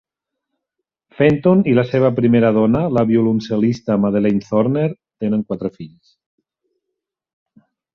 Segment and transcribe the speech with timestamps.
[1.19, 4.91] Fenton i la seva primera dona, la violoncel·lista Madeline Thorner,
[5.25, 6.21] tenen quatre fills.